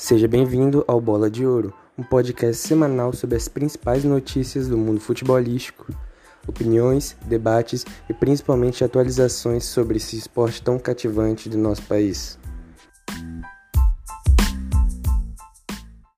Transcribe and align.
Seja 0.00 0.28
bem-vindo 0.28 0.84
ao 0.86 1.00
Bola 1.00 1.28
de 1.28 1.44
Ouro, 1.44 1.74
um 1.98 2.04
podcast 2.04 2.68
semanal 2.68 3.12
sobre 3.12 3.36
as 3.36 3.48
principais 3.48 4.04
notícias 4.04 4.68
do 4.68 4.78
mundo 4.78 5.00
futebolístico, 5.00 5.92
opiniões, 6.46 7.16
debates 7.26 7.84
e 8.08 8.14
principalmente 8.14 8.84
atualizações 8.84 9.64
sobre 9.64 9.96
esse 9.96 10.16
esporte 10.16 10.62
tão 10.62 10.78
cativante 10.78 11.48
do 11.48 11.58
nosso 11.58 11.82
país. 11.82 12.38